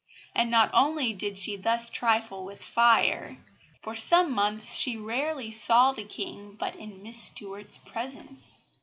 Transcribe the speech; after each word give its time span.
And 0.33 0.49
not 0.49 0.71
only 0.73 1.13
did 1.13 1.37
she 1.37 1.57
thus 1.57 1.87
trifle 1.87 2.43
with 2.43 2.63
fire; 2.63 3.37
for 3.83 3.95
some 3.95 4.31
months 4.33 4.73
she 4.73 4.97
rarely 4.97 5.51
saw 5.51 5.91
the 5.91 6.05
King 6.05 6.55
but 6.55 6.75
in 6.75 7.03
Miss 7.03 7.21
Stuart's 7.21 7.77
presence. 7.77 8.57